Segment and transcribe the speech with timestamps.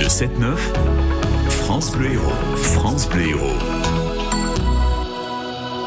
[0.00, 0.56] Le 7-9,
[1.50, 2.56] France Bleu Héros.
[2.56, 3.58] France Bleu Héros.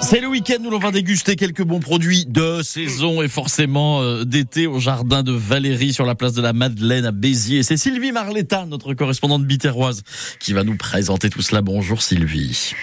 [0.03, 4.23] C'est le week-end où l'on va déguster quelques bons produits de saison et forcément euh,
[4.23, 7.63] d'été au jardin de Valérie sur la place de la Madeleine à Béziers.
[7.63, 10.03] C'est Sylvie Marletta, notre correspondante bitéroise,
[10.39, 11.63] qui va nous présenter tout cela.
[11.63, 12.75] Bonjour Sylvie.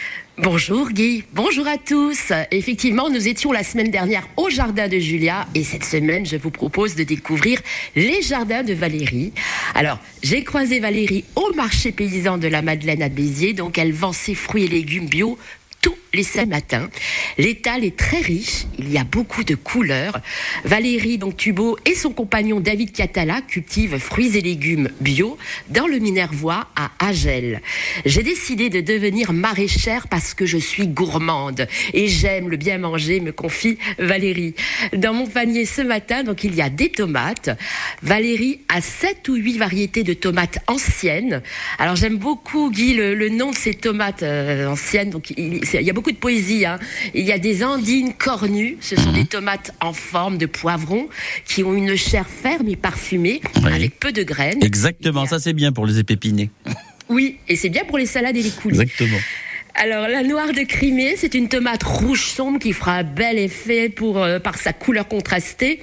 [0.42, 2.32] Bonjour Guy, bonjour à tous.
[2.50, 6.50] Effectivement, nous étions la semaine dernière au jardin de Julia et cette semaine, je vous
[6.50, 7.60] propose de découvrir
[7.94, 9.34] les jardins de Valérie.
[9.74, 14.12] Alors, j'ai croisé Valérie au marché paysan de la Madeleine à Béziers, donc elle vend
[14.12, 15.38] ses fruits et légumes bio
[16.10, 16.90] tous les samedis matins.
[17.38, 20.20] L'étal est très riche, il y a beaucoup de couleurs.
[20.64, 25.38] Valérie donc Tubo et son compagnon David Catala cultivent fruits et légumes bio
[25.68, 27.62] dans le Minervois à Agel.
[28.04, 33.20] J'ai décidé de devenir maraîchère parce que je suis gourmande et j'aime le bien manger,
[33.20, 34.54] me confie Valérie.
[34.92, 37.50] Dans mon panier ce matin, donc il y a des tomates.
[38.02, 41.42] Valérie a sept ou huit variétés de tomates anciennes.
[41.78, 45.10] Alors j'aime beaucoup Guy le, le, nom de ces tomates euh, anciennes.
[45.10, 46.64] Donc il, il y a beaucoup de poésie.
[46.64, 46.78] Hein.
[47.14, 48.78] Il y a des andines cornues.
[48.80, 51.08] Ce sont des tomates en forme de poivron
[51.44, 53.72] qui ont une chair ferme et parfumée Oui.
[53.72, 54.62] avec peu de graines.
[54.64, 56.50] Exactement, a- ça c'est bien pour les épépinés.
[57.10, 58.80] Oui, et c'est bien pour les salades et les coulis.
[58.80, 59.18] Exactement.
[59.82, 63.88] Alors, la noire de Crimée, c'est une tomate rouge sombre qui fera un bel effet
[63.88, 65.80] pour, euh, par sa couleur contrastée.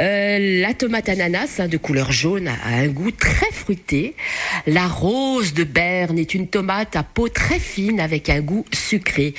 [0.00, 4.14] Euh, la tomate ananas, hein, de couleur jaune, a un goût très fruité.
[4.66, 9.34] La rose de Berne est une tomate à peau très fine avec un goût sucré.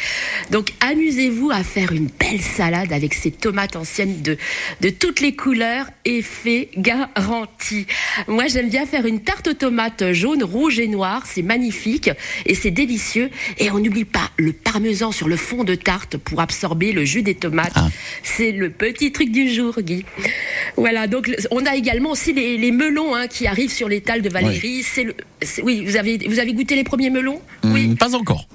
[0.52, 4.38] Donc, amusez-vous à faire une belle salade avec ces tomates anciennes de,
[4.82, 5.88] de toutes les couleurs.
[6.06, 7.88] Effet garanti.
[8.28, 11.24] Moi, j'aime bien faire une tarte aux tomates jaune, rouge et noire.
[11.26, 12.12] C'est magnifique
[12.46, 13.32] et c'est délicieux.
[13.80, 17.72] N'oublie pas le parmesan sur le fond de tarte pour absorber le jus des tomates.
[17.76, 17.90] Ah.
[18.24, 20.06] C'est le petit truc du jour, Guy.
[20.78, 21.08] Voilà.
[21.08, 24.84] Donc, on a également aussi les, les melons hein, qui arrivent sur l'étal de Valérie.
[24.84, 27.42] C'est le, c'est- oui, vous avez, vous avez goûté les premiers melons?
[27.64, 27.88] Oui.
[27.88, 28.48] Hmm, pas encore.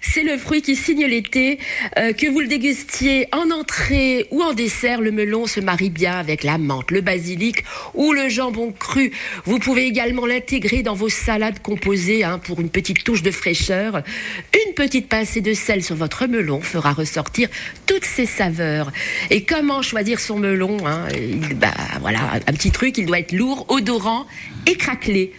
[0.00, 1.58] C'est le fruit qui signe l'été.
[1.98, 6.18] Euh, que vous le dégustiez en entrée ou en dessert, le melon se marie bien
[6.18, 7.64] avec la menthe, le basilic
[7.94, 9.12] ou le jambon cru.
[9.44, 14.02] Vous pouvez également l'intégrer dans vos salades composées hein, pour une petite touche de fraîcheur.
[14.66, 17.48] Une petite pincée de sel sur votre melon fera ressortir
[17.86, 18.92] toutes ses saveurs.
[19.30, 21.06] Et comment choisir son melon hein?
[21.56, 24.26] Bah, Voilà, un petit truc, il doit être lourd, odorant
[24.66, 25.32] et craquelé.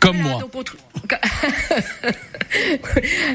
[0.00, 0.40] Comme Voilà, moi.
[0.40, 0.78] donc on trou-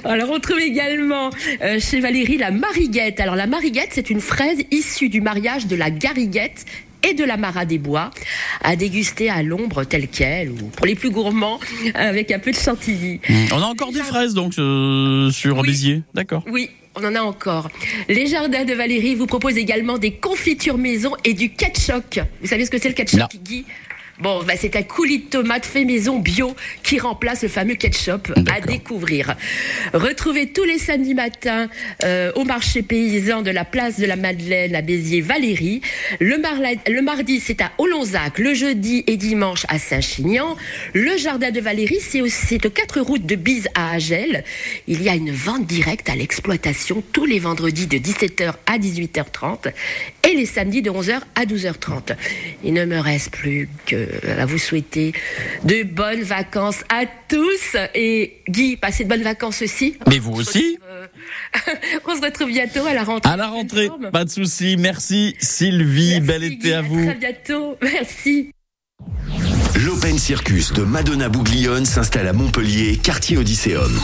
[0.04, 1.30] Alors on trouve également
[1.62, 3.20] euh, chez Valérie la mariguette.
[3.20, 6.66] Alors la mariguette, c'est une fraise issue du mariage de la gariguette
[7.04, 8.12] et de la mara des bois,
[8.62, 11.60] à déguster à l'ombre telle qu'elle, ou pour les plus gourmands,
[11.96, 13.22] avec un peu de chantilly.
[13.54, 15.70] On a encore des fraises donc euh, sur Oui.
[15.70, 16.02] Béziers.
[16.14, 16.44] D'accord.
[16.52, 17.70] Oui, on en a encore.
[18.10, 22.20] Les jardins de Valérie vous proposent également des confitures maison et du ketchup.
[22.42, 23.22] Vous savez ce que c'est le ketchup.
[23.46, 23.64] Guy?
[24.20, 26.54] Bon, bah, c'est un coulis de tomate fait maison bio
[26.84, 29.36] qui remplace le fameux ketchup à découvrir.
[29.94, 31.70] Retrouvez tous les samedis matins
[32.04, 35.80] euh, au marché paysan de la place de la Madeleine à Béziers Valérie.
[36.20, 38.40] Le, marla- le mardi, c'est à Olonzac.
[38.40, 40.58] Le jeudi et dimanche à Saint-Chinian.
[40.94, 44.44] Le jardin de Valérie, c'est aussi c'est aux quatre routes de Bise à Agel.
[44.88, 49.72] Il y a une vente directe à l'exploitation tous les vendredis de 17h à 18h30
[50.30, 52.16] et les samedis de 11h à 12h30.
[52.66, 54.09] Il ne me reste plus que
[54.40, 55.14] à vous souhaiter
[55.64, 59.96] de bonnes vacances à tous et Guy, passez de bonnes vacances aussi.
[60.08, 61.06] Mais vous aussi Euh,
[62.08, 63.32] on se retrouve bientôt à la rentrée.
[63.32, 64.76] À la rentrée, pas de souci.
[64.78, 67.06] Merci Sylvie, Merci, bel Guy, été à vous.
[67.06, 67.78] très bientôt.
[67.82, 68.52] Merci.
[69.86, 73.98] L'Open Circus de Madonna Bouglione s'installe à Montpellier, quartier Odysseum.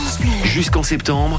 [0.44, 1.34] Jusqu'en septembre,